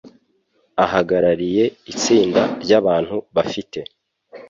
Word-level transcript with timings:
Ahagarariye 0.83 1.63
itsinda 1.91 2.41
ry’abantu 2.63 3.15
bafite 3.35 3.79